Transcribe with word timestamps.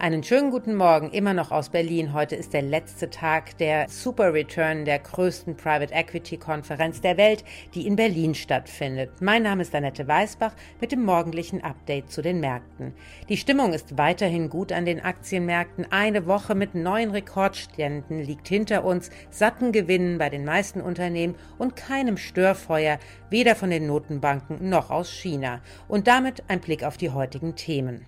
Einen 0.00 0.22
schönen 0.22 0.50
guten 0.50 0.76
Morgen, 0.76 1.10
immer 1.10 1.34
noch 1.34 1.50
aus 1.50 1.68
Berlin. 1.68 2.14
Heute 2.14 2.34
ist 2.34 2.54
der 2.54 2.62
letzte 2.62 3.10
Tag 3.10 3.58
der 3.58 3.86
Super 3.90 4.32
Return 4.32 4.86
der 4.86 4.98
größten 4.98 5.58
Private 5.58 5.92
Equity 5.92 6.38
Konferenz 6.38 7.02
der 7.02 7.18
Welt, 7.18 7.44
die 7.74 7.86
in 7.86 7.96
Berlin 7.96 8.34
stattfindet. 8.34 9.10
Mein 9.20 9.42
Name 9.42 9.60
ist 9.60 9.74
Annette 9.74 10.08
Weißbach 10.08 10.54
mit 10.80 10.92
dem 10.92 11.04
morgendlichen 11.04 11.62
Update 11.62 12.10
zu 12.10 12.22
den 12.22 12.40
Märkten. 12.40 12.94
Die 13.28 13.36
Stimmung 13.36 13.74
ist 13.74 13.98
weiterhin 13.98 14.48
gut 14.48 14.72
an 14.72 14.86
den 14.86 15.04
Aktienmärkten. 15.04 15.92
Eine 15.92 16.24
Woche 16.24 16.54
mit 16.54 16.74
neuen 16.74 17.10
Rekordständen 17.10 18.22
liegt 18.22 18.48
hinter 18.48 18.86
uns, 18.86 19.10
satten 19.28 19.70
Gewinnen 19.70 20.16
bei 20.16 20.30
den 20.30 20.46
meisten 20.46 20.80
Unternehmen 20.80 21.34
und 21.58 21.76
keinem 21.76 22.16
Störfeuer, 22.16 22.98
weder 23.28 23.54
von 23.54 23.68
den 23.68 23.86
Notenbanken 23.86 24.66
noch 24.66 24.88
aus 24.88 25.12
China. 25.12 25.60
Und 25.88 26.06
damit 26.06 26.44
ein 26.48 26.60
Blick 26.60 26.84
auf 26.84 26.96
die 26.96 27.10
heutigen 27.10 27.54
Themen. 27.54 28.06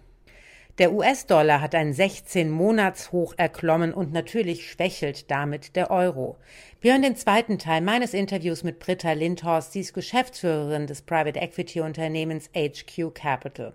Der 0.78 0.94
US-Dollar 0.94 1.60
hat 1.60 1.74
ein 1.74 1.92
16-Monats-Hoch 1.92 3.34
erklommen 3.36 3.92
und 3.92 4.10
natürlich 4.14 4.70
schwächelt 4.70 5.30
damit 5.30 5.76
der 5.76 5.90
Euro. 5.90 6.38
Wir 6.80 6.92
hören 6.92 7.02
den 7.02 7.14
zweiten 7.14 7.58
Teil 7.58 7.82
meines 7.82 8.14
Interviews 8.14 8.64
mit 8.64 8.78
Britta 8.78 9.12
Lindhorst, 9.12 9.72
sie 9.72 9.80
ist 9.80 9.92
Geschäftsführerin 9.92 10.86
des 10.86 11.02
Private 11.02 11.38
Equity 11.38 11.82
Unternehmens 11.82 12.48
HQ 12.56 13.12
Capital. 13.12 13.74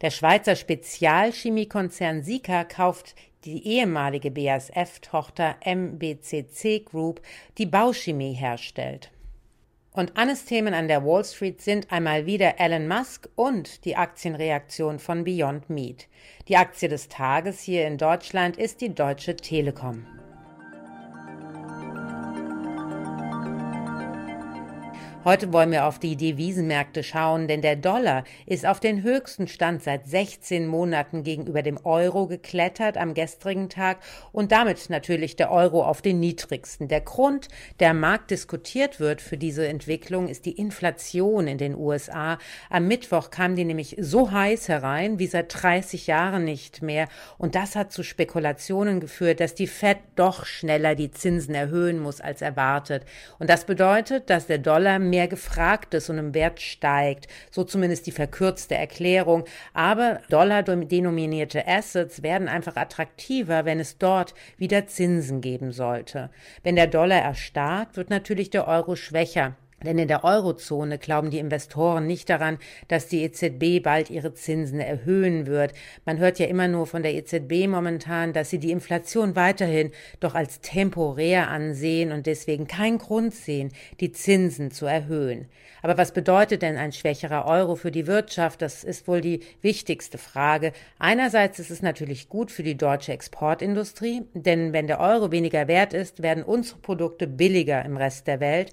Der 0.00 0.10
Schweizer 0.10 0.56
Spezialchemiekonzern 0.56 2.24
Sika 2.24 2.64
kauft 2.64 3.14
die 3.44 3.64
ehemalige 3.64 4.32
BASF-Tochter 4.32 5.54
MBCC 5.64 6.80
Group, 6.80 7.22
die 7.56 7.66
Bauchemie 7.66 8.32
herstellt. 8.32 9.12
Und 9.94 10.16
Annes 10.16 10.46
Themen 10.46 10.72
an 10.72 10.88
der 10.88 11.04
Wall 11.04 11.22
Street 11.22 11.60
sind 11.60 11.92
einmal 11.92 12.24
wieder 12.24 12.58
Elon 12.58 12.88
Musk 12.88 13.28
und 13.34 13.84
die 13.84 13.94
Aktienreaktion 13.94 14.98
von 14.98 15.22
Beyond 15.22 15.68
Meat. 15.68 16.08
Die 16.48 16.56
Aktie 16.56 16.88
des 16.88 17.08
Tages 17.08 17.60
hier 17.60 17.86
in 17.86 17.98
Deutschland 17.98 18.56
ist 18.56 18.80
die 18.80 18.94
Deutsche 18.94 19.36
Telekom. 19.36 20.06
Heute 25.24 25.52
wollen 25.52 25.70
wir 25.70 25.86
auf 25.86 26.00
die 26.00 26.16
Devisenmärkte 26.16 27.04
schauen, 27.04 27.46
denn 27.46 27.62
der 27.62 27.76
Dollar 27.76 28.24
ist 28.44 28.66
auf 28.66 28.80
den 28.80 29.04
höchsten 29.04 29.46
Stand 29.46 29.80
seit 29.84 30.08
16 30.08 30.66
Monaten 30.66 31.22
gegenüber 31.22 31.62
dem 31.62 31.78
Euro 31.84 32.26
geklettert 32.26 32.96
am 32.96 33.14
gestrigen 33.14 33.68
Tag 33.68 33.98
und 34.32 34.50
damit 34.50 34.90
natürlich 34.90 35.36
der 35.36 35.52
Euro 35.52 35.84
auf 35.84 36.02
den 36.02 36.18
niedrigsten. 36.18 36.88
Der 36.88 37.02
Grund, 37.02 37.46
der 37.78 37.90
am 37.90 38.00
Markt 38.00 38.32
diskutiert 38.32 38.98
wird 38.98 39.20
für 39.20 39.36
diese 39.36 39.64
Entwicklung, 39.68 40.26
ist 40.26 40.44
die 40.44 40.58
Inflation 40.58 41.46
in 41.46 41.58
den 41.58 41.76
USA. 41.76 42.38
Am 42.68 42.88
Mittwoch 42.88 43.30
kam 43.30 43.54
die 43.54 43.64
nämlich 43.64 43.94
so 44.00 44.32
heiß 44.32 44.68
herein 44.68 45.20
wie 45.20 45.28
seit 45.28 45.62
30 45.62 46.08
Jahren 46.08 46.44
nicht 46.44 46.82
mehr 46.82 47.06
und 47.38 47.54
das 47.54 47.76
hat 47.76 47.92
zu 47.92 48.02
Spekulationen 48.02 48.98
geführt, 48.98 49.38
dass 49.38 49.54
die 49.54 49.68
Fed 49.68 49.98
doch 50.16 50.46
schneller 50.46 50.96
die 50.96 51.12
Zinsen 51.12 51.54
erhöhen 51.54 52.00
muss 52.00 52.20
als 52.20 52.42
erwartet. 52.42 53.04
Und 53.38 53.48
das 53.48 53.66
bedeutet, 53.66 54.28
dass 54.28 54.48
der 54.48 54.58
Dollar 54.58 54.98
mehr 55.12 55.28
gefragt 55.28 55.92
ist 55.92 56.08
und 56.08 56.16
im 56.16 56.32
Wert 56.32 56.58
steigt. 56.58 57.28
So 57.50 57.64
zumindest 57.64 58.06
die 58.06 58.12
verkürzte 58.12 58.76
Erklärung. 58.76 59.44
Aber 59.74 60.22
dollar-denominierte 60.30 61.68
Assets 61.68 62.22
werden 62.22 62.48
einfach 62.48 62.76
attraktiver, 62.76 63.66
wenn 63.66 63.78
es 63.78 63.98
dort 63.98 64.34
wieder 64.56 64.86
Zinsen 64.86 65.42
geben 65.42 65.72
sollte. 65.72 66.30
Wenn 66.62 66.76
der 66.76 66.86
Dollar 66.86 67.20
erstarkt, 67.20 67.98
wird 67.98 68.08
natürlich 68.08 68.48
der 68.48 68.66
Euro 68.66 68.96
schwächer. 68.96 69.54
Denn 69.84 69.98
in 69.98 70.08
der 70.08 70.24
Eurozone 70.24 70.98
glauben 70.98 71.30
die 71.30 71.38
Investoren 71.38 72.06
nicht 72.06 72.30
daran, 72.30 72.58
dass 72.88 73.08
die 73.08 73.22
EZB 73.22 73.82
bald 73.82 74.10
ihre 74.10 74.34
Zinsen 74.34 74.80
erhöhen 74.80 75.46
wird. 75.46 75.72
Man 76.04 76.18
hört 76.18 76.38
ja 76.38 76.46
immer 76.46 76.68
nur 76.68 76.86
von 76.86 77.02
der 77.02 77.14
EZB 77.14 77.66
momentan, 77.68 78.32
dass 78.32 78.50
sie 78.50 78.58
die 78.58 78.70
Inflation 78.70 79.36
weiterhin 79.36 79.90
doch 80.20 80.34
als 80.34 80.60
temporär 80.60 81.48
ansehen 81.48 82.12
und 82.12 82.26
deswegen 82.26 82.66
keinen 82.66 82.98
Grund 82.98 83.34
sehen, 83.34 83.72
die 84.00 84.12
Zinsen 84.12 84.70
zu 84.70 84.86
erhöhen. 84.86 85.46
Aber 85.82 85.98
was 85.98 86.12
bedeutet 86.12 86.62
denn 86.62 86.76
ein 86.76 86.92
schwächerer 86.92 87.44
Euro 87.46 87.74
für 87.74 87.90
die 87.90 88.06
Wirtschaft? 88.06 88.62
Das 88.62 88.84
ist 88.84 89.08
wohl 89.08 89.20
die 89.20 89.40
wichtigste 89.62 90.16
Frage. 90.16 90.72
Einerseits 90.98 91.58
ist 91.58 91.70
es 91.70 91.82
natürlich 91.82 92.28
gut 92.28 92.52
für 92.52 92.62
die 92.62 92.76
deutsche 92.76 93.12
Exportindustrie, 93.12 94.22
denn 94.32 94.72
wenn 94.72 94.86
der 94.86 95.00
Euro 95.00 95.32
weniger 95.32 95.66
wert 95.66 95.92
ist, 95.92 96.22
werden 96.22 96.44
unsere 96.44 96.78
Produkte 96.78 97.26
billiger 97.26 97.84
im 97.84 97.96
Rest 97.96 98.28
der 98.28 98.38
Welt. 98.38 98.72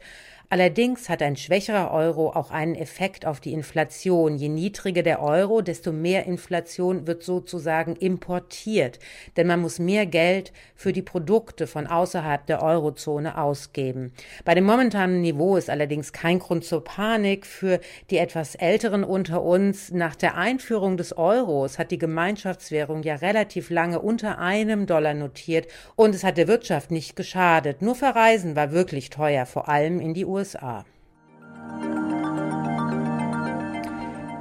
Allerdings 0.51 1.09
hat 1.09 1.21
ein 1.21 1.35
schwächerer 1.35 1.91
Euro 1.91 2.31
auch 2.31 2.49
einen 2.49 2.73
Effekt 2.73 3.23
auf 3.23 3.39
die 3.39 3.53
Inflation. 3.53 4.35
Je 4.35 4.49
niedriger 4.49 5.03
der 5.03 5.21
Euro, 5.21 5.61
desto 5.61 5.91
mehr 5.91 6.25
Inflation 6.25 7.05
wird 7.05 7.21
sozusagen 7.21 7.95
importiert, 7.95 8.97
denn 9.37 9.45
man 9.45 9.61
muss 9.61 9.77
mehr 9.77 10.07
Geld 10.07 10.51
für 10.73 10.91
die 10.91 11.03
Produkte 11.03 11.67
von 11.67 11.85
außerhalb 11.85 12.47
der 12.47 12.63
Eurozone 12.63 13.37
ausgeben. 13.37 14.11
Bei 14.43 14.55
dem 14.55 14.63
momentanen 14.63 15.21
Niveau 15.21 15.55
ist 15.55 15.69
allerdings 15.69 16.13
kein 16.13 16.39
Grund 16.39 16.65
zur 16.65 16.83
Panik 16.83 17.45
für 17.45 17.79
die 18.09 18.17
etwas 18.17 18.55
älteren 18.55 19.03
unter 19.03 19.43
uns. 19.43 19.91
Nach 19.91 20.15
der 20.15 20.35
Einführung 20.35 20.97
des 20.97 21.15
Euros 21.15 21.77
hat 21.77 21.91
die 21.91 21.99
Gemeinschaftswährung 21.99 23.03
ja 23.03 23.17
relativ 23.17 23.69
lange 23.69 23.99
unter 23.99 24.39
einem 24.39 24.87
Dollar 24.87 25.13
notiert 25.13 25.67
und 25.95 26.15
es 26.15 26.23
hat 26.23 26.37
der 26.37 26.47
Wirtschaft 26.47 26.89
nicht 26.89 27.15
geschadet. 27.15 27.83
Nur 27.83 27.93
Verreisen 27.93 28.55
war 28.55 28.71
wirklich 28.71 29.11
teuer, 29.11 29.45
vor 29.45 29.69
allem 29.69 29.99
in 29.99 30.15
die 30.15 30.25
USA. 30.25 30.38
USA. 30.39 30.85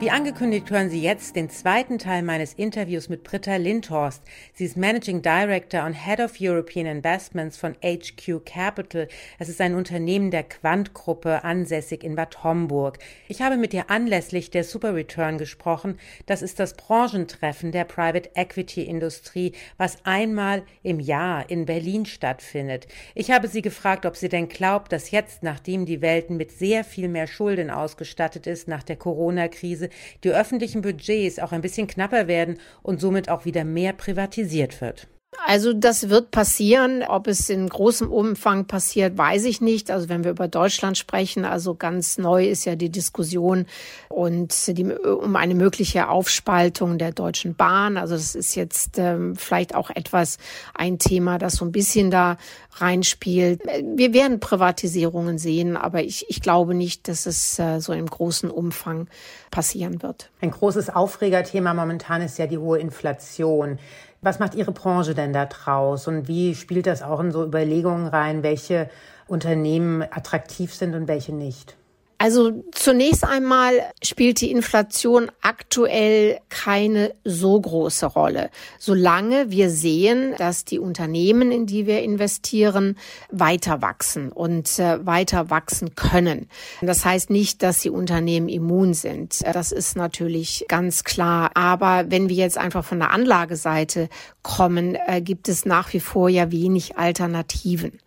Wie 0.01 0.13
angekündigt 0.13 0.71
hören 0.71 0.91
Sie 0.91 1.03
jetzt 1.03 1.35
den 1.35 1.51
zweiten 1.51 1.99
Teil 1.99 2.23
meines 2.23 2.55
Interviews 2.55 3.09
mit 3.09 3.25
Britta 3.25 3.57
Lindhorst. 3.57 4.23
Sie 4.55 4.65
ist 4.65 4.77
Managing 4.77 5.23
Director 5.23 5.85
und 5.85 5.93
Head 5.93 6.21
of 6.21 6.37
European 6.41 6.87
Investments 6.87 7.57
von 7.57 7.75
HQ 7.83 8.45
Capital. 8.45 9.09
Es 9.41 9.49
ist 9.49 9.61
ein 9.61 9.75
Unternehmen 9.75 10.31
der 10.31 10.45
Quant-Gruppe 10.45 11.43
ansässig 11.43 12.05
in 12.05 12.15
Bad 12.15 12.45
Homburg. 12.45 13.01
Ich 13.27 13.43
habe 13.43 13.57
mit 13.57 13.75
ihr 13.75 13.91
anlässlich 13.91 14.53
der 14.53 14.63
Super 14.63 14.95
Return 14.95 15.37
gesprochen. 15.37 15.99
Das 16.27 16.43
ist 16.43 16.61
das 16.61 16.75
Branchentreffen 16.75 17.73
der 17.73 17.85
Private 17.85 18.31
Equity 18.37 18.85
Industrie, 18.85 19.51
was 19.79 19.99
einmal 20.05 20.63
im 20.85 21.01
Jahr 21.01 21.51
in 21.51 21.65
Berlin 21.65 22.07
stattfindet. 22.07 22.87
Ich 23.17 23.33
habe 23.33 23.49
sie 23.49 23.63
gefragt, 23.63 24.07
ob 24.07 24.17
sie 24.17 24.29
denn 24.29 24.49
glaubt, 24.49 24.93
dass 24.93 25.11
jetzt, 25.11 25.43
nachdem 25.43 25.87
die 25.87 26.03
Welt 26.03 26.31
mit 26.31 26.53
sehr 26.53 26.85
viel 26.85 27.09
mehr 27.09 27.27
Schulden 27.27 27.69
ausgestattet 27.69 28.47
ist 28.47 28.69
nach 28.69 28.85
der 28.85 28.95
Corona-Krise, 28.95 29.88
die 30.25 30.31
öffentlichen 30.31 30.83
Budgets 30.83 31.39
auch 31.39 31.53
ein 31.53 31.63
bisschen 31.63 31.87
knapper 31.87 32.29
werden 32.29 32.59
und 32.83 33.01
somit 33.01 33.29
auch 33.29 33.45
wieder 33.45 33.65
mehr 33.65 33.93
privatisiert 33.93 34.81
wird. 34.81 35.09
Also 35.47 35.73
das 35.73 36.09
wird 36.09 36.31
passieren. 36.31 37.03
Ob 37.07 37.27
es 37.27 37.49
in 37.49 37.69
großem 37.69 38.11
Umfang 38.11 38.67
passiert, 38.67 39.17
weiß 39.17 39.45
ich 39.45 39.61
nicht. 39.61 39.91
Also 39.91 40.09
wenn 40.09 40.25
wir 40.25 40.33
über 40.33 40.49
Deutschland 40.49 40.99
sprechen, 40.99 41.45
also 41.45 41.75
ganz 41.75 42.19
neu 42.19 42.47
ist 42.47 42.65
ja 42.65 42.77
die 42.77 42.91
Diskussion 42.91 43.67
und 44.09 44.77
die, 44.77 44.85
um 44.85 45.37
eine 45.37 45.55
mögliche 45.55 46.09
Aufspaltung 46.09 46.99
der 46.99 47.13
Deutschen 47.13 47.55
Bahn. 47.55 47.97
Also 47.97 48.15
das 48.15 48.35
ist 48.35 48.57
jetzt 48.57 48.99
ähm, 48.99 49.37
vielleicht 49.37 49.75
auch 49.75 49.91
etwas 49.91 50.39
ein 50.75 50.99
Thema, 50.99 51.39
das 51.39 51.55
so 51.55 51.65
ein 51.65 51.73
bisschen 51.73 52.11
da 52.11 52.37
reinspielt. 52.75 53.63
Wir 53.83 54.13
werden 54.13 54.41
Privatisierungen 54.41 55.39
sehen, 55.39 55.77
aber 55.77 56.03
ich, 56.03 56.27
ich 56.29 56.41
glaube 56.43 56.75
nicht, 56.75 57.09
dass 57.09 57.27
es 57.27 57.59
äh, 57.59 57.81
so 57.81 57.93
im 57.93 58.07
großen 58.07 58.51
Umfang 58.51 59.09
passieren 59.51 60.03
wird. 60.03 60.31
Ein 60.41 60.51
großes 60.51 60.91
Aufregerthema 60.91 61.75
momentan 61.75 62.23
ist 62.23 62.39
ja 62.39 62.47
die 62.47 62.59
hohe 62.59 62.79
Inflation. 62.79 63.79
Was 64.21 64.41
macht 64.41 64.55
Ihre 64.57 64.73
Branche 64.73 65.15
denn 65.15 65.33
da 65.33 65.47
draus 65.47 66.09
und 66.09 66.27
wie 66.27 66.55
spielt 66.57 66.87
das 66.87 67.03
auch 67.03 67.21
in 67.21 67.31
so 67.31 67.45
Überlegungen 67.45 68.09
rein, 68.09 68.43
welche 68.43 68.91
Unternehmen 69.29 70.03
attraktiv 70.03 70.75
sind 70.75 70.95
und 70.95 71.07
welche 71.07 71.33
nicht? 71.33 71.77
Also 72.21 72.65
zunächst 72.73 73.23
einmal 73.23 73.75
spielt 74.03 74.41
die 74.41 74.51
Inflation 74.51 75.31
aktuell 75.41 76.41
keine 76.49 77.15
so 77.23 77.61
große 77.61 78.07
Rolle, 78.07 78.51
solange 78.77 79.53
wir 79.53 79.71
sehen, 79.71 80.35
dass 80.37 80.65
die 80.65 80.81
Unternehmen, 80.81 81.53
in 81.53 81.67
die 81.67 81.87
wir 81.87 82.03
investieren, 82.03 82.99
weiter 83.31 83.83
wachsen 83.83 84.33
und 84.33 84.81
äh, 84.81 85.07
weiter 85.07 85.49
wachsen 85.49 85.95
können. 85.95 86.49
Das 86.83 87.05
heißt 87.05 87.31
nicht, 87.31 87.63
dass 87.63 87.79
die 87.83 87.91
Unternehmen 87.91 88.49
immun 88.49 88.95
sind. 88.95 89.41
Das 89.55 89.71
ist 89.71 89.97
natürlich 89.97 90.65
ganz 90.67 91.05
klar. 91.05 91.53
Aber 91.55 92.11
wenn 92.11 92.29
wir 92.29 92.37
jetzt 92.37 92.59
einfach 92.59 92.85
von 92.85 92.99
der 92.99 93.13
Anlageseite 93.13 94.09
kommen, 94.43 94.97
äh, 95.07 95.21
gibt 95.21 95.49
es 95.49 95.65
nach 95.65 95.93
wie 95.93 96.01
vor 96.01 96.29
ja 96.29 96.51
wenig 96.51 96.99
Alternativen. 96.99 98.01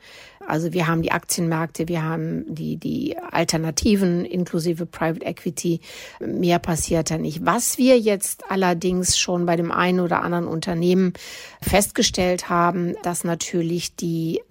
Also 0.52 0.74
wir 0.74 0.86
haben 0.86 1.02
die 1.02 1.14
Aktienmärkte, 1.14 1.88
wir 1.88 2.04
haben 2.04 2.44
die, 2.54 2.76
die 2.76 3.18
Alternativen 3.18 4.26
inklusive 4.26 4.86
Private 4.86 5.26
Equity. 5.26 5.80
Mehr 6.20 6.60
passiert 6.60 7.10
da 7.10 7.18
nicht. 7.18 7.46
Was 7.46 7.78
wir 7.78 7.98
jetzt 7.98 8.52
allerdings 8.52 9.18
schon 9.18 9.46
bei 9.46 9.56
dem 9.56 9.72
einen 9.72 10.02
oder 10.02 10.22
anderen 10.22 10.48
Unternehmen 10.48 11.14
festgestellt 11.62 12.50
haben, 12.50 12.96
dass 13.02 13.24
natürlich 13.24 13.96
die, 13.96 14.42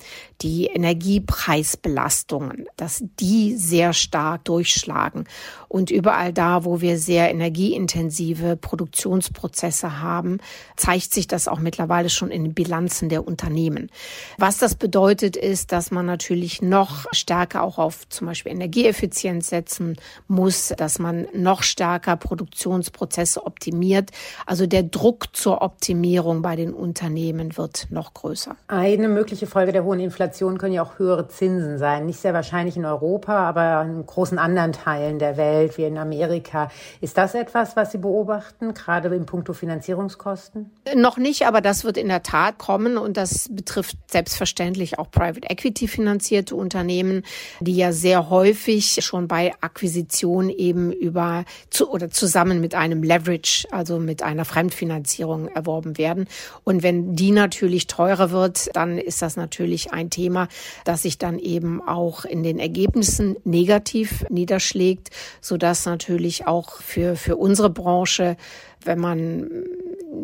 die 0.40 0.68
Energiepreisbelastungen, 0.68 2.64
dass 2.78 3.04
die 3.20 3.56
sehr 3.56 3.92
stark 3.92 4.46
durchschlagen. 4.46 5.24
Und 5.68 5.90
überall 5.90 6.32
da, 6.32 6.64
wo 6.64 6.80
wir 6.80 6.98
sehr 6.98 7.30
energieintensive 7.30 8.56
Produktionsprozesse 8.56 10.00
haben, 10.00 10.38
zeigt 10.76 11.12
sich 11.12 11.28
das 11.28 11.46
auch 11.46 11.58
mittlerweile 11.58 12.08
schon 12.08 12.30
in 12.30 12.44
den 12.44 12.54
Bilanzen 12.54 13.10
der 13.10 13.28
Unternehmen. 13.28 13.90
Was 14.38 14.56
das 14.56 14.74
bedeutet, 14.76 15.36
ist, 15.36 15.72
dass 15.72 15.89
man 15.90 16.06
natürlich 16.06 16.62
noch 16.62 17.06
stärker 17.12 17.62
auch 17.62 17.78
auf 17.78 18.08
zum 18.08 18.26
Beispiel 18.26 18.52
Energieeffizienz 18.52 19.48
setzen 19.48 19.96
muss, 20.28 20.72
dass 20.76 20.98
man 20.98 21.26
noch 21.34 21.62
stärker 21.62 22.16
Produktionsprozesse 22.16 23.46
optimiert. 23.46 24.10
Also 24.46 24.66
der 24.66 24.82
Druck 24.82 25.36
zur 25.36 25.62
Optimierung 25.62 26.42
bei 26.42 26.56
den 26.56 26.72
Unternehmen 26.72 27.56
wird 27.56 27.86
noch 27.90 28.14
größer. 28.14 28.56
Eine 28.68 29.08
mögliche 29.08 29.46
Folge 29.46 29.72
der 29.72 29.84
hohen 29.84 30.00
Inflation 30.00 30.58
können 30.58 30.74
ja 30.74 30.82
auch 30.82 30.98
höhere 30.98 31.28
Zinsen 31.28 31.78
sein. 31.78 32.06
Nicht 32.06 32.20
sehr 32.20 32.34
wahrscheinlich 32.34 32.76
in 32.76 32.84
Europa, 32.84 33.36
aber 33.36 33.82
in 33.82 34.04
großen 34.06 34.38
anderen 34.38 34.72
Teilen 34.72 35.18
der 35.18 35.36
Welt. 35.36 35.70
Welt 35.70 35.78
wie 35.78 35.84
in 35.84 35.98
Amerika. 35.98 36.70
Ist 37.00 37.18
das 37.18 37.34
etwas, 37.34 37.76
was 37.76 37.92
Sie 37.92 37.98
beobachten, 37.98 38.74
gerade 38.74 39.14
in 39.14 39.26
puncto 39.26 39.52
Finanzierungskosten? 39.52 40.70
Noch 40.94 41.16
nicht, 41.16 41.46
aber 41.46 41.60
das 41.60 41.84
wird 41.84 41.96
in 41.96 42.08
der 42.08 42.22
Tat 42.22 42.58
kommen 42.58 42.96
und 42.96 43.16
das 43.16 43.48
betrifft 43.50 43.96
selbstverständlich 44.10 44.98
auch 44.98 45.10
Private 45.10 45.48
Equity 45.48 45.69
finanzierte 45.74 46.54
Unternehmen, 46.54 47.22
die 47.60 47.76
ja 47.76 47.92
sehr 47.92 48.30
häufig 48.30 48.98
schon 49.00 49.28
bei 49.28 49.52
Akquisition 49.60 50.50
eben 50.50 50.92
über 50.92 51.44
zu, 51.70 51.90
oder 51.90 52.10
zusammen 52.10 52.60
mit 52.60 52.74
einem 52.74 53.02
Leverage, 53.02 53.66
also 53.70 53.98
mit 53.98 54.22
einer 54.22 54.44
Fremdfinanzierung 54.44 55.48
erworben 55.48 55.98
werden. 55.98 56.26
Und 56.64 56.82
wenn 56.82 57.14
die 57.16 57.30
natürlich 57.30 57.86
teurer 57.86 58.30
wird, 58.30 58.70
dann 58.74 58.98
ist 58.98 59.22
das 59.22 59.36
natürlich 59.36 59.92
ein 59.92 60.10
Thema, 60.10 60.48
das 60.84 61.02
sich 61.02 61.18
dann 61.18 61.38
eben 61.38 61.80
auch 61.86 62.24
in 62.24 62.42
den 62.42 62.58
Ergebnissen 62.58 63.36
negativ 63.44 64.24
niederschlägt, 64.28 65.10
sodass 65.40 65.86
natürlich 65.86 66.46
auch 66.46 66.80
für, 66.80 67.16
für 67.16 67.36
unsere 67.36 67.70
Branche, 67.70 68.36
wenn 68.84 68.98
man, 68.98 69.50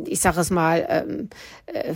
ich 0.06 0.20
sage 0.20 0.40
es 0.40 0.50
mal, 0.50 0.86
ähm, 0.88 1.28
äh, 1.66 1.92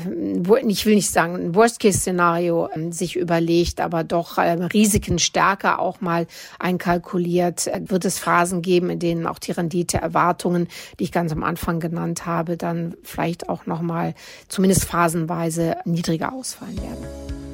ich 0.67 0.87
will 0.87 0.95
nicht 0.95 1.11
sagen 1.11 1.37
ein 1.37 1.55
Worst-Case-Szenario 1.55 2.69
ähm, 2.75 2.93
sich 2.93 3.17
überlegt, 3.17 3.81
aber 3.81 4.05
doch 4.05 4.39
ähm, 4.39 4.63
Risiken 4.63 5.19
stärker 5.19 5.79
auch 5.79 6.01
mal 6.01 6.27
einkalkuliert, 6.59 7.67
äh, 7.67 7.81
wird 7.85 8.05
es 8.05 8.19
Phasen 8.19 8.63
geben, 8.63 8.91
in 8.91 8.99
denen 8.99 9.27
auch 9.27 9.39
die 9.39 9.53
Renditeerwartungen, 9.53 10.69
die 10.99 11.05
ich 11.05 11.13
ganz 11.13 11.33
am 11.33 11.43
Anfang 11.43 11.81
genannt 11.81 12.27
habe, 12.27 12.57
dann 12.57 12.95
vielleicht 13.03 13.49
auch 13.49 13.67
noch 13.67 13.83
mal 13.83 14.15
zumindest 14.49 14.85
phasenweise 14.85 15.77
niedriger 15.85 16.33
ausfallen 16.33 16.77
werden. 16.77 17.50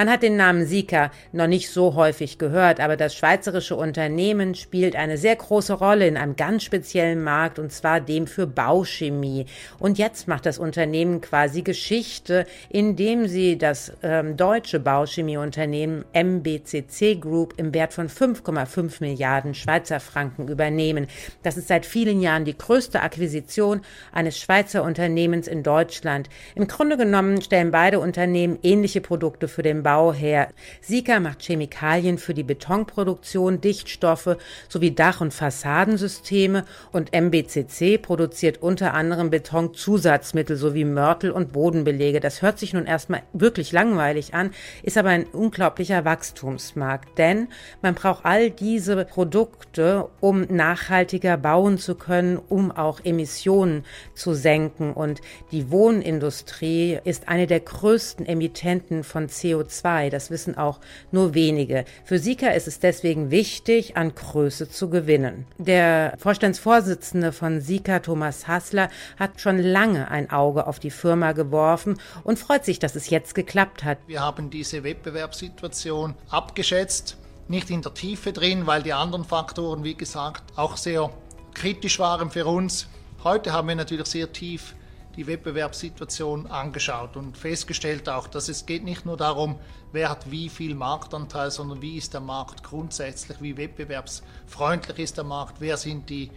Man 0.00 0.08
hat 0.08 0.22
den 0.22 0.36
Namen 0.36 0.64
Sika 0.64 1.10
noch 1.30 1.46
nicht 1.46 1.68
so 1.68 1.94
häufig 1.94 2.38
gehört, 2.38 2.80
aber 2.80 2.96
das 2.96 3.14
schweizerische 3.14 3.76
Unternehmen 3.76 4.54
spielt 4.54 4.96
eine 4.96 5.18
sehr 5.18 5.36
große 5.36 5.74
Rolle 5.74 6.06
in 6.06 6.16
einem 6.16 6.36
ganz 6.36 6.62
speziellen 6.62 7.22
Markt 7.22 7.58
und 7.58 7.70
zwar 7.70 8.00
dem 8.00 8.26
für 8.26 8.46
Bauchemie. 8.46 9.44
Und 9.78 9.98
jetzt 9.98 10.26
macht 10.26 10.46
das 10.46 10.58
Unternehmen 10.58 11.20
quasi 11.20 11.60
Geschichte, 11.60 12.46
indem 12.70 13.28
sie 13.28 13.58
das 13.58 13.92
ähm, 14.02 14.38
deutsche 14.38 14.80
Bauchemieunternehmen 14.80 16.06
MBCC 16.14 17.16
Group 17.16 17.52
im 17.58 17.74
Wert 17.74 17.92
von 17.92 18.08
5,5 18.08 19.00
Milliarden 19.00 19.52
Schweizer 19.52 20.00
Franken 20.00 20.48
übernehmen. 20.48 21.08
Das 21.42 21.58
ist 21.58 21.68
seit 21.68 21.84
vielen 21.84 22.22
Jahren 22.22 22.46
die 22.46 22.56
größte 22.56 23.02
Akquisition 23.02 23.82
eines 24.12 24.38
Schweizer 24.38 24.82
Unternehmens 24.82 25.46
in 25.46 25.62
Deutschland. 25.62 26.30
Im 26.54 26.68
Grunde 26.68 26.96
genommen 26.96 27.42
stellen 27.42 27.70
beide 27.70 28.00
Unternehmen 28.00 28.58
ähnliche 28.62 29.02
Produkte 29.02 29.46
für 29.46 29.60
den 29.60 29.82
Bau 29.82 29.89
Bau 29.90 30.12
her. 30.12 30.50
Sika 30.82 31.18
macht 31.18 31.42
Chemikalien 31.42 32.16
für 32.16 32.32
die 32.32 32.44
Betonproduktion, 32.44 33.60
Dichtstoffe 33.60 34.36
sowie 34.68 34.92
Dach- 34.92 35.20
und 35.20 35.34
Fassadensysteme 35.34 36.64
und 36.92 37.12
MBCC 37.12 37.98
produziert 37.98 38.62
unter 38.62 38.94
anderem 38.94 39.30
Betonzusatzmittel 39.30 40.54
sowie 40.54 40.84
Mörtel 40.84 41.32
und 41.32 41.52
Bodenbelege. 41.52 42.20
Das 42.20 42.40
hört 42.40 42.60
sich 42.60 42.72
nun 42.72 42.86
erstmal 42.86 43.24
wirklich 43.32 43.72
langweilig 43.72 44.32
an, 44.32 44.52
ist 44.84 44.96
aber 44.96 45.08
ein 45.08 45.24
unglaublicher 45.24 46.04
Wachstumsmarkt, 46.04 47.18
denn 47.18 47.48
man 47.82 47.96
braucht 47.96 48.24
all 48.24 48.48
diese 48.52 49.04
Produkte, 49.04 50.08
um 50.20 50.42
nachhaltiger 50.42 51.36
bauen 51.36 51.78
zu 51.78 51.96
können, 51.96 52.36
um 52.36 52.70
auch 52.70 53.00
Emissionen 53.02 53.84
zu 54.14 54.34
senken 54.34 54.92
und 54.92 55.20
die 55.50 55.72
Wohnindustrie 55.72 57.00
ist 57.02 57.26
eine 57.26 57.48
der 57.48 57.58
größten 57.58 58.24
Emittenten 58.24 59.02
von 59.02 59.26
CO2 59.26 59.69
das 60.10 60.30
wissen 60.30 60.56
auch 60.56 60.80
nur 61.10 61.34
wenige. 61.34 61.84
Für 62.04 62.18
Sika 62.18 62.48
ist 62.48 62.68
es 62.68 62.80
deswegen 62.80 63.30
wichtig, 63.30 63.96
an 63.96 64.14
Größe 64.14 64.68
zu 64.68 64.90
gewinnen. 64.90 65.46
Der 65.58 66.14
Vorstandsvorsitzende 66.18 67.32
von 67.32 67.60
Sika, 67.60 68.00
Thomas 68.00 68.48
Hassler, 68.48 68.90
hat 69.18 69.40
schon 69.40 69.58
lange 69.58 70.10
ein 70.10 70.30
Auge 70.30 70.66
auf 70.66 70.78
die 70.78 70.90
Firma 70.90 71.32
geworfen 71.32 71.98
und 72.24 72.38
freut 72.38 72.64
sich, 72.64 72.78
dass 72.78 72.96
es 72.96 73.10
jetzt 73.10 73.34
geklappt 73.34 73.84
hat. 73.84 73.98
Wir 74.06 74.20
haben 74.20 74.50
diese 74.50 74.84
Wettbewerbssituation 74.84 76.14
abgeschätzt, 76.28 77.16
nicht 77.48 77.70
in 77.70 77.82
der 77.82 77.94
Tiefe 77.94 78.32
drin, 78.32 78.66
weil 78.66 78.82
die 78.82 78.92
anderen 78.92 79.24
Faktoren, 79.24 79.84
wie 79.84 79.94
gesagt, 79.94 80.42
auch 80.56 80.76
sehr 80.76 81.10
kritisch 81.54 81.98
waren 81.98 82.30
für 82.30 82.46
uns. 82.46 82.88
Heute 83.24 83.52
haben 83.52 83.68
wir 83.68 83.74
natürlich 83.74 84.06
sehr 84.06 84.32
tief 84.32 84.74
die 85.16 85.26
Wettbewerbssituation 85.26 86.46
angeschaut 86.46 87.16
und 87.16 87.36
festgestellt 87.36 88.08
auch, 88.08 88.28
dass 88.28 88.48
es 88.48 88.66
geht 88.66 88.84
nicht 88.84 89.04
nur 89.04 89.16
darum, 89.16 89.58
wer 89.92 90.08
hat 90.08 90.30
wie 90.30 90.48
viel 90.48 90.74
Marktanteil, 90.74 91.50
sondern 91.50 91.82
wie 91.82 91.96
ist 91.96 92.14
der 92.14 92.20
Markt 92.20 92.62
grundsätzlich, 92.62 93.40
wie 93.40 93.56
wettbewerbsfreundlich 93.56 94.98
ist 94.98 95.16
der 95.16 95.24
Markt, 95.24 95.60
wer 95.60 95.76
sind 95.76 96.08
die 96.10 96.30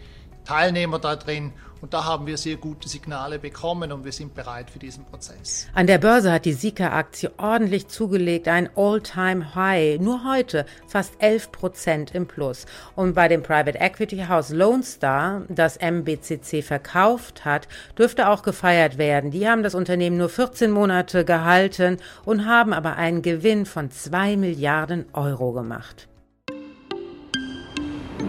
Teilnehmer 0.44 0.98
da 0.98 1.16
drin. 1.16 1.52
Und 1.84 1.92
da 1.92 2.06
haben 2.06 2.26
wir 2.26 2.38
sehr 2.38 2.56
gute 2.56 2.88
Signale 2.88 3.38
bekommen 3.38 3.92
und 3.92 4.06
wir 4.06 4.12
sind 4.12 4.34
bereit 4.34 4.70
für 4.70 4.78
diesen 4.78 5.04
Prozess. 5.04 5.66
An 5.74 5.86
der 5.86 5.98
Börse 5.98 6.32
hat 6.32 6.46
die 6.46 6.54
Sika-Aktie 6.54 7.30
ordentlich 7.36 7.88
zugelegt, 7.88 8.48
ein 8.48 8.70
All-Time-High. 8.74 10.00
Nur 10.00 10.24
heute 10.24 10.64
fast 10.86 11.12
11 11.18 11.52
Prozent 11.52 12.14
im 12.14 12.26
Plus. 12.26 12.64
Und 12.96 13.14
bei 13.14 13.28
dem 13.28 13.42
Private 13.42 13.78
Equity 13.80 14.24
House 14.26 14.48
Lone 14.48 14.82
Star, 14.82 15.42
das 15.50 15.76
MBCC 15.76 16.62
verkauft 16.62 17.44
hat, 17.44 17.68
dürfte 17.98 18.30
auch 18.30 18.42
gefeiert 18.42 18.96
werden. 18.96 19.30
Die 19.30 19.46
haben 19.46 19.62
das 19.62 19.74
Unternehmen 19.74 20.16
nur 20.16 20.30
14 20.30 20.70
Monate 20.70 21.26
gehalten 21.26 21.98
und 22.24 22.46
haben 22.46 22.72
aber 22.72 22.96
einen 22.96 23.20
Gewinn 23.20 23.66
von 23.66 23.90
2 23.90 24.38
Milliarden 24.38 25.04
Euro 25.12 25.52
gemacht. 25.52 26.08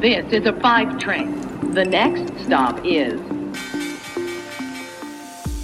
This 0.01 0.25
is 0.34 0.46
a 0.46 0.51
five 0.60 0.98
train. 0.98 1.55
The 1.74 1.84
next 1.84 2.34
stop 2.46 2.86
is 2.86 3.20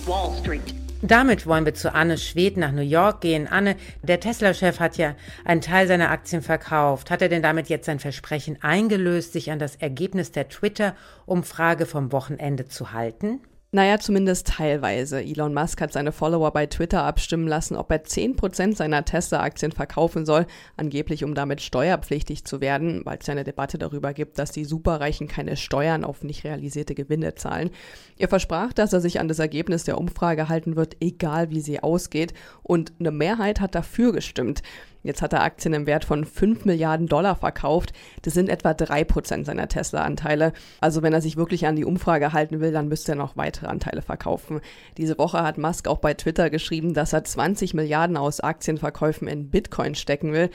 Wall 0.05 0.33
Street. 0.39 0.73
Damit 1.01 1.47
wollen 1.47 1.65
wir 1.65 1.73
zu 1.73 1.93
Anne 1.93 2.17
Schwed 2.17 2.57
nach 2.57 2.71
New 2.71 2.81
York 2.81 3.21
gehen. 3.21 3.47
Anne, 3.47 3.75
der 4.03 4.19
Tesla-Chef 4.19 4.79
hat 4.79 4.97
ja 4.97 5.15
einen 5.45 5.61
Teil 5.61 5.87
seiner 5.87 6.11
Aktien 6.11 6.41
verkauft. 6.41 7.09
Hat 7.11 7.21
er 7.21 7.29
denn 7.29 7.41
damit 7.41 7.69
jetzt 7.69 7.85
sein 7.85 7.99
Versprechen 7.99 8.57
eingelöst, 8.61 9.33
sich 9.33 9.51
an 9.51 9.59
das 9.59 9.77
Ergebnis 9.77 10.31
der 10.31 10.49
Twitter-Umfrage 10.49 11.85
vom 11.85 12.11
Wochenende 12.11 12.67
zu 12.67 12.91
halten? 12.91 13.39
Naja, 13.73 13.99
zumindest 13.99 14.47
teilweise. 14.47 15.23
Elon 15.23 15.53
Musk 15.53 15.79
hat 15.79 15.93
seine 15.93 16.11
Follower 16.11 16.51
bei 16.51 16.65
Twitter 16.65 17.05
abstimmen 17.05 17.47
lassen, 17.47 17.77
ob 17.77 17.89
er 17.89 18.03
10% 18.03 18.75
seiner 18.75 19.05
Tesla-Aktien 19.05 19.71
verkaufen 19.71 20.25
soll, 20.25 20.45
angeblich 20.75 21.23
um 21.23 21.35
damit 21.35 21.61
steuerpflichtig 21.61 22.43
zu 22.43 22.59
werden, 22.59 23.05
weil 23.05 23.19
es 23.19 23.27
ja 23.27 23.31
eine 23.31 23.45
Debatte 23.45 23.77
darüber 23.77 24.13
gibt, 24.13 24.39
dass 24.39 24.51
die 24.51 24.65
Superreichen 24.65 25.29
keine 25.29 25.55
Steuern 25.55 26.03
auf 26.03 26.21
nicht 26.21 26.43
realisierte 26.43 26.95
Gewinne 26.95 27.35
zahlen. 27.35 27.69
Er 28.17 28.27
versprach, 28.27 28.73
dass 28.73 28.91
er 28.91 28.99
sich 28.99 29.21
an 29.21 29.29
das 29.29 29.39
Ergebnis 29.39 29.85
der 29.85 29.97
Umfrage 29.97 30.49
halten 30.49 30.75
wird, 30.75 30.97
egal 30.99 31.49
wie 31.49 31.61
sie 31.61 31.81
ausgeht, 31.81 32.33
und 32.63 32.91
eine 32.99 33.11
Mehrheit 33.11 33.61
hat 33.61 33.73
dafür 33.73 34.11
gestimmt. 34.11 34.63
Jetzt 35.03 35.21
hat 35.21 35.33
er 35.33 35.43
Aktien 35.43 35.73
im 35.73 35.85
Wert 35.87 36.05
von 36.05 36.25
5 36.25 36.65
Milliarden 36.65 37.07
Dollar 37.07 37.35
verkauft. 37.35 37.93
Das 38.21 38.33
sind 38.33 38.49
etwa 38.49 38.73
3 38.73 39.03
Prozent 39.03 39.45
seiner 39.45 39.67
Tesla-Anteile. 39.67 40.53
Also 40.79 41.01
wenn 41.01 41.13
er 41.13 41.21
sich 41.21 41.37
wirklich 41.37 41.65
an 41.65 41.75
die 41.75 41.85
Umfrage 41.85 42.33
halten 42.33 42.59
will, 42.59 42.71
dann 42.71 42.87
müsste 42.87 43.13
er 43.13 43.15
noch 43.15 43.37
weitere 43.37 43.67
Anteile 43.67 44.01
verkaufen. 44.01 44.61
Diese 44.97 45.17
Woche 45.17 45.43
hat 45.43 45.57
Musk 45.57 45.87
auch 45.87 45.99
bei 45.99 46.13
Twitter 46.13 46.49
geschrieben, 46.49 46.93
dass 46.93 47.13
er 47.13 47.23
20 47.23 47.73
Milliarden 47.73 48.17
aus 48.17 48.39
Aktienverkäufen 48.39 49.27
in 49.27 49.49
Bitcoin 49.49 49.95
stecken 49.95 50.33
will. 50.33 50.49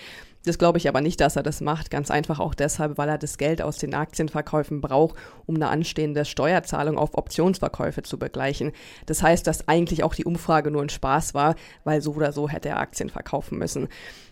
Das 0.47 0.59
glaube 0.59 0.79
ich 0.79 0.89
aber 0.89 1.01
nicht, 1.01 1.21
dass 1.21 1.35
er 1.35 1.43
das 1.43 1.61
macht. 1.61 1.91
Ganz 1.91 2.09
einfach 2.09 2.39
auch 2.39 2.55
deshalb, 2.55 2.99
weil 2.99 3.09
er 3.09 3.19
das 3.19 3.37
Geld 3.37 3.61
aus 3.61 3.79
den 3.79 3.95
Aktienverkäufen 3.95 4.81
braucht, 4.81 5.17
um 5.45 5.57
eine 5.57 5.69
anstehende 5.69 6.25
Steuerzahlung 6.25 6.99
auf 6.99 7.19
Optionsverkäufe 7.19 8.05
zu 8.05 8.17
begleichen. 8.17 8.71
Das 9.07 9.25
heißt, 9.25 9.45
dass 9.45 9.67
eigentlich 9.67 10.05
auch 10.05 10.15
die 10.15 10.25
Umfrage 10.25 10.71
nur 10.71 10.83
ein 10.83 10.89
Spaß 10.89 11.35
war, 11.35 11.57
weil 11.83 12.01
so 12.01 12.13
oder 12.15 12.31
so 12.31 12.49
hätte 12.49 12.69
er 12.69 12.79
Aktien 12.79 13.11
verkaufen 13.11 13.59
müssen. 13.59 13.89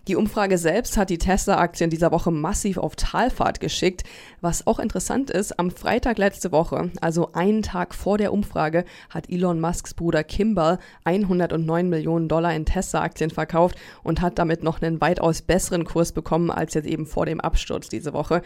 Die 0.07 0.17
Umfrage 0.17 0.59
selbst 0.59 0.99
hat 0.99 1.09
die 1.09 1.17
Tesla-Aktien 1.17 1.89
dieser 1.89 2.13
Woche 2.13 2.31
massiv 2.31 2.77
auf 2.77 2.95
Talfahrt 2.95 3.59
geschickt. 3.59 4.03
Was 4.43 4.67
auch 4.67 4.79
interessant 4.79 5.31
ist, 5.31 5.59
am 5.59 5.71
Freitag 5.71 6.19
letzte 6.19 6.53
Woche, 6.53 6.91
also 7.01 7.33
einen 7.33 7.63
Tag 7.63 7.95
vor 7.95 8.19
der 8.19 8.35
Umfrage, 8.35 8.85
hat 9.09 9.31
Elon 9.31 9.61
Musks 9.61 9.95
Bruder 9.95 10.23
Kimball 10.23 10.79
109 11.05 11.89
Millionen 11.89 12.29
Dollar 12.29 12.55
in 12.55 12.67
Tesla-Aktien 12.67 13.31
verkauft 13.31 13.79
und 14.03 14.21
hat 14.21 14.39
damit 14.39 14.63
noch 14.63 14.83
einen 14.83 15.01
weitaus 15.01 15.41
besseren 15.41 15.87
Kurs 15.87 16.04
bekommen 16.13 16.51
als 16.51 16.75
jetzt 16.75 16.87
eben 16.87 17.07
vor 17.07 17.27
dem 17.27 17.41
Absturz 17.41 17.89
diese 17.89 18.13
Woche. 18.13 18.43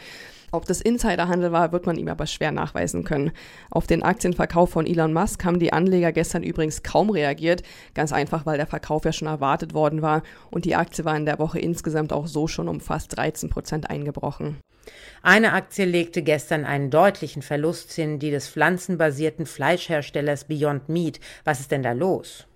Ob 0.51 0.65
das 0.65 0.81
Insiderhandel 0.81 1.53
war, 1.53 1.73
wird 1.73 1.85
man 1.85 1.99
ihm 1.99 2.09
aber 2.09 2.27
schwer 2.27 2.53
nachweisen 2.53 3.05
können. 3.05 3.33
Auf 3.71 3.87
den 3.87 4.03
Aktienverkauf 4.03 4.71
von 4.71 4.87
Elon 4.87 5.13
Musk 5.13 5.45
haben 5.45 5.59
die 5.59 5.75
Anleger 5.75 6.11
gestern 6.11 6.43
übrigens 6.43 6.83
kaum 6.83 7.11
reagiert, 7.11 7.63
ganz 7.93 8.13
einfach, 8.13 8.47
weil 8.47 8.57
der 8.57 8.67
Verkauf 8.67 9.05
ja 9.05 9.13
schon 9.13 9.29
erwartet 9.29 9.75
worden 9.75 10.01
war 10.01 10.23
und 10.51 10.65
die 10.65 10.75
Aktie 10.75 11.05
war 11.05 11.17
in 11.17 11.27
der 11.27 11.39
Woche 11.39 11.59
insgesamt 11.59 12.13
auch 12.15 12.27
so 12.27 12.49
schon 12.49 12.69
um 12.69 12.81
fast 12.81 13.17
13 13.17 13.51
Prozent 13.51 13.91
eingebrochen. 13.91 14.57
Eine 15.23 15.53
Aktie 15.53 15.85
legte 15.85 16.23
gestern 16.23 16.65
einen 16.65 16.91
deutlichen 16.91 17.43
Verlust 17.43 17.93
hin, 17.93 18.19
die 18.19 18.31
des 18.31 18.49
pflanzenbasierten 18.49 19.45
Fleischherstellers 19.45 20.45
Beyond 20.45 20.89
Meat. 20.89 21.21
Was 21.45 21.61
ist 21.61 21.73
denn 21.73 21.83
da 21.83 21.93
los? 21.93 22.48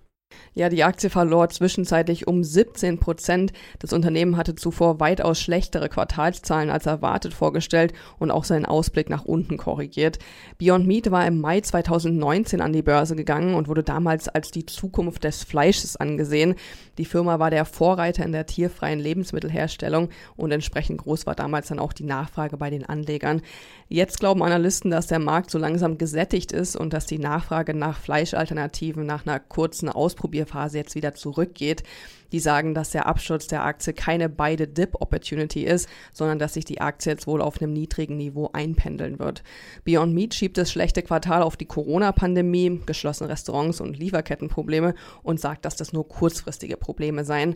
Ja, 0.55 0.69
die 0.69 0.83
Aktie 0.83 1.09
verlor 1.09 1.49
zwischenzeitlich 1.49 2.27
um 2.27 2.43
17 2.43 2.99
Prozent. 2.99 3.53
Das 3.79 3.91
Unternehmen 3.91 4.37
hatte 4.37 4.55
zuvor 4.55 4.99
weitaus 4.99 5.39
schlechtere 5.39 5.89
Quartalszahlen 5.89 6.69
als 6.69 6.85
erwartet 6.85 7.33
vorgestellt 7.33 7.93
und 8.19 8.29
auch 8.29 8.43
seinen 8.43 8.65
Ausblick 8.65 9.09
nach 9.09 9.25
unten 9.25 9.57
korrigiert. 9.57 10.19
Beyond 10.59 10.85
Meat 10.85 11.09
war 11.09 11.25
im 11.25 11.41
Mai 11.41 11.61
2019 11.61 12.61
an 12.61 12.73
die 12.73 12.83
Börse 12.83 13.15
gegangen 13.15 13.55
und 13.55 13.67
wurde 13.67 13.83
damals 13.83 14.27
als 14.27 14.51
die 14.51 14.65
Zukunft 14.65 15.23
des 15.23 15.43
Fleisches 15.43 15.95
angesehen. 15.95 16.55
Die 16.99 17.05
Firma 17.05 17.39
war 17.39 17.49
der 17.49 17.65
Vorreiter 17.65 18.23
in 18.23 18.31
der 18.31 18.45
tierfreien 18.45 18.99
Lebensmittelherstellung 18.99 20.09
und 20.35 20.51
entsprechend 20.51 21.01
groß 21.01 21.25
war 21.25 21.33
damals 21.33 21.69
dann 21.69 21.79
auch 21.79 21.93
die 21.93 22.03
Nachfrage 22.03 22.57
bei 22.57 22.69
den 22.69 22.85
Anlegern. 22.85 23.41
Jetzt 23.89 24.19
glauben 24.19 24.43
Analysten, 24.43 24.91
dass 24.91 25.07
der 25.07 25.19
Markt 25.19 25.49
so 25.49 25.57
langsam 25.57 25.97
gesättigt 25.97 26.51
ist 26.51 26.75
und 26.75 26.93
dass 26.93 27.07
die 27.07 27.19
Nachfrage 27.19 27.73
nach 27.73 27.97
Fleischalternativen 27.97 29.05
nach 29.05 29.25
einer 29.25 29.39
kurzen 29.39 29.89
Ausprobier 29.89 30.22
Phase 30.45 30.77
jetzt 30.77 30.95
wieder 30.95 31.13
zurückgeht. 31.13 31.83
Die 32.31 32.39
sagen, 32.39 32.73
dass 32.73 32.89
der 32.89 33.05
Absturz 33.05 33.47
der 33.47 33.63
Aktie 33.63 33.93
keine 33.93 34.27
beide 34.27 34.67
Dip 34.67 34.95
Opportunity 34.99 35.63
ist, 35.65 35.87
sondern 36.11 36.39
dass 36.39 36.55
sich 36.55 36.65
die 36.65 36.81
Aktie 36.81 37.11
jetzt 37.11 37.27
wohl 37.27 37.41
auf 37.41 37.61
einem 37.61 37.73
niedrigen 37.73 38.17
Niveau 38.17 38.49
einpendeln 38.53 39.19
wird. 39.19 39.43
Beyond 39.83 40.13
Meat 40.13 40.33
schiebt 40.33 40.57
das 40.57 40.71
schlechte 40.71 41.03
Quartal 41.03 41.43
auf 41.43 41.57
die 41.57 41.65
Corona-Pandemie, 41.65 42.81
geschlossene 42.85 43.29
Restaurants 43.29 43.81
und 43.81 43.99
Lieferkettenprobleme 43.99 44.95
und 45.21 45.39
sagt, 45.39 45.65
dass 45.65 45.75
das 45.75 45.93
nur 45.93 46.07
kurzfristige 46.07 46.77
Probleme 46.77 47.23
seien. 47.23 47.55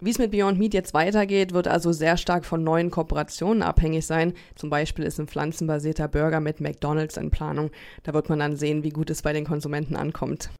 Wie 0.00 0.10
es 0.10 0.18
mit 0.18 0.30
Beyond 0.30 0.60
Meat 0.60 0.74
jetzt 0.74 0.94
weitergeht, 0.94 1.52
wird 1.52 1.66
also 1.66 1.90
sehr 1.90 2.16
stark 2.16 2.44
von 2.44 2.62
neuen 2.62 2.90
Kooperationen 2.90 3.64
abhängig 3.64 4.06
sein. 4.06 4.32
Zum 4.54 4.70
Beispiel 4.70 5.04
ist 5.04 5.18
ein 5.18 5.26
pflanzenbasierter 5.26 6.06
Burger 6.06 6.38
mit 6.38 6.60
McDonald's 6.60 7.16
in 7.16 7.30
Planung. 7.30 7.72
Da 8.04 8.14
wird 8.14 8.28
man 8.28 8.38
dann 8.38 8.54
sehen, 8.54 8.84
wie 8.84 8.90
gut 8.90 9.10
es 9.10 9.22
bei 9.22 9.32
den 9.32 9.44
Konsumenten 9.44 9.96
ankommt. 9.96 10.50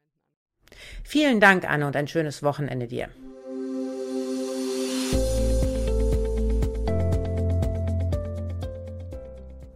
Vielen 1.04 1.40
Dank, 1.40 1.68
Anne, 1.68 1.86
und 1.86 1.96
ein 1.96 2.08
schönes 2.08 2.42
Wochenende 2.42 2.86
dir. 2.86 3.08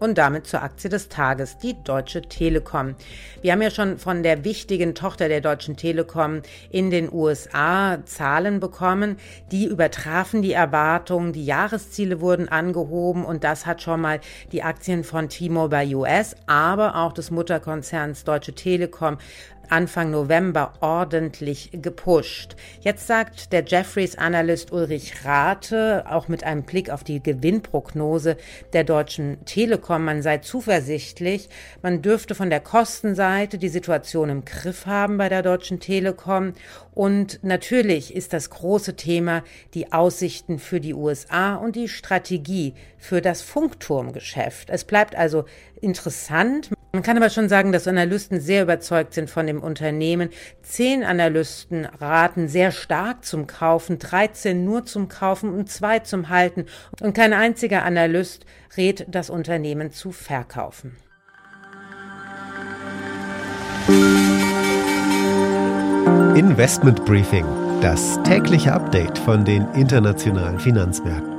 Und 0.02 0.18
damit 0.18 0.48
zur 0.48 0.64
Aktie 0.64 0.90
des 0.90 1.08
Tages, 1.08 1.58
die 1.58 1.80
Deutsche 1.84 2.22
Telekom. 2.22 2.96
Wir 3.40 3.52
haben 3.52 3.62
ja 3.62 3.70
schon 3.70 3.98
von 3.98 4.24
der 4.24 4.42
wichtigen 4.42 4.96
Tochter 4.96 5.28
der 5.28 5.40
Deutschen 5.40 5.76
Telekom 5.76 6.42
in 6.70 6.90
den 6.90 7.08
USA 7.12 8.04
Zahlen 8.04 8.58
bekommen. 8.58 9.16
Die 9.52 9.64
übertrafen 9.64 10.42
die 10.42 10.54
Erwartungen. 10.54 11.32
Die 11.32 11.44
Jahresziele 11.46 12.20
wurden 12.20 12.48
angehoben 12.48 13.24
und 13.24 13.44
das 13.44 13.64
hat 13.64 13.80
schon 13.80 14.00
mal 14.00 14.18
die 14.50 14.64
Aktien 14.64 15.04
von 15.04 15.28
T-Mobile 15.28 15.96
US, 15.96 16.34
aber 16.48 16.96
auch 16.96 17.12
des 17.12 17.30
Mutterkonzerns 17.30 18.24
Deutsche 18.24 18.56
Telekom 18.56 19.18
Anfang 19.68 20.10
November 20.10 20.74
ordentlich 20.80 21.70
gepusht. 21.72 22.56
Jetzt 22.80 23.06
sagt 23.06 23.52
der 23.52 23.64
Jeffries-Analyst 23.64 24.72
Ulrich 24.72 25.24
Rate, 25.24 26.04
auch 26.08 26.28
mit 26.28 26.44
einem 26.44 26.62
Blick 26.62 26.90
auf 26.90 27.04
die 27.04 27.22
Gewinnprognose 27.22 28.36
der 28.72 28.84
Deutschen 28.84 29.44
Telekom, 29.44 30.04
man 30.04 30.22
sei 30.22 30.38
zuversichtlich, 30.38 31.48
man 31.82 32.02
dürfte 32.02 32.34
von 32.34 32.50
der 32.50 32.60
Kostenseite 32.60 33.58
die 33.58 33.68
Situation 33.68 34.28
im 34.28 34.44
Griff 34.44 34.86
haben 34.86 35.18
bei 35.18 35.28
der 35.28 35.42
Deutschen 35.42 35.80
Telekom 35.80 36.52
und 36.94 37.40
natürlich 37.42 38.14
ist 38.14 38.32
das 38.32 38.50
große 38.50 38.96
Thema 38.96 39.42
die 39.74 39.92
Aussichten 39.92 40.58
für 40.58 40.80
die 40.80 40.94
USA 40.94 41.54
und 41.54 41.76
die 41.76 41.88
Strategie 41.88 42.74
für 42.98 43.20
das 43.20 43.42
Funkturmgeschäft. 43.42 44.70
Es 44.70 44.84
bleibt 44.84 45.14
also 45.14 45.44
interessant. 45.80 46.70
Man 46.94 47.02
kann 47.02 47.16
aber 47.16 47.30
schon 47.30 47.48
sagen, 47.48 47.72
dass 47.72 47.88
Analysten 47.88 48.38
sehr 48.38 48.62
überzeugt 48.62 49.14
sind 49.14 49.30
von 49.30 49.46
dem 49.46 49.62
Unternehmen. 49.62 50.28
Zehn 50.62 51.04
Analysten 51.04 51.86
raten 51.86 52.48
sehr 52.48 52.70
stark 52.70 53.24
zum 53.24 53.46
Kaufen, 53.46 53.98
13 53.98 54.62
nur 54.62 54.84
zum 54.84 55.08
Kaufen 55.08 55.54
und 55.54 55.70
zwei 55.70 56.00
zum 56.00 56.28
Halten. 56.28 56.66
Und 57.00 57.14
kein 57.14 57.32
einziger 57.32 57.84
Analyst 57.84 58.44
rät, 58.76 59.06
das 59.08 59.30
Unternehmen 59.30 59.90
zu 59.90 60.12
verkaufen. 60.12 60.96
Investment 66.36 67.04
Briefing, 67.06 67.46
das 67.80 68.22
tägliche 68.22 68.72
Update 68.72 69.16
von 69.18 69.46
den 69.46 69.66
internationalen 69.72 70.58
Finanzmärkten. 70.58 71.31